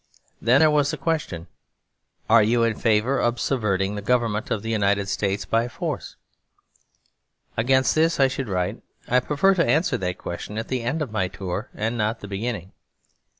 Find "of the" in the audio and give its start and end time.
4.49-4.71